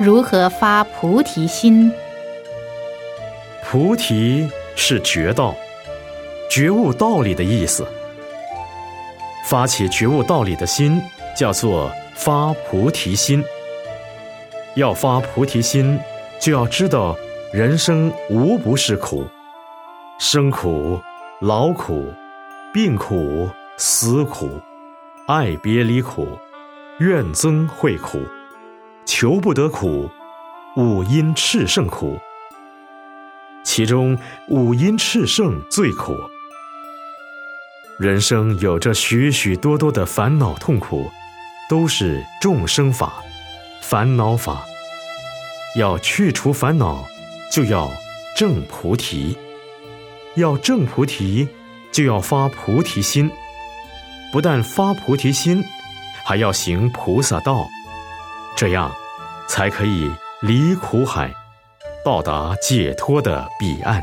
[0.00, 1.92] 如何发菩提心？
[3.62, 5.54] 菩提是觉道，
[6.50, 7.86] 觉悟道理的意思。
[9.46, 11.00] 发起觉悟道理的心，
[11.36, 13.44] 叫做发菩提心。
[14.74, 15.98] 要发菩提心，
[16.40, 17.16] 就要知道
[17.52, 19.24] 人生无不是苦，
[20.18, 21.00] 生苦、
[21.40, 22.12] 劳苦、
[22.72, 24.60] 病苦、死苦、
[25.28, 26.26] 爱别离苦、
[26.98, 28.18] 怨憎会苦。
[29.04, 30.10] 求不得苦，
[30.76, 32.18] 五阴炽盛苦。
[33.62, 34.16] 其中
[34.48, 36.16] 五阴炽盛最苦。
[37.98, 41.10] 人生有着许许多多的烦恼痛苦，
[41.68, 43.22] 都是众生法、
[43.80, 44.64] 烦恼法。
[45.76, 47.04] 要去除烦恼，
[47.50, 47.90] 就要
[48.36, 49.36] 正菩提。
[50.36, 51.48] 要正菩提，
[51.92, 53.30] 就要发菩提心。
[54.32, 55.64] 不但发菩提心，
[56.24, 57.68] 还要行菩萨道。
[58.56, 58.90] 这样，
[59.48, 60.10] 才可以
[60.42, 61.30] 离苦海，
[62.04, 64.02] 到达解脱的彼岸。